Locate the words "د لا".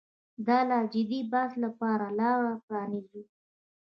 0.45-0.79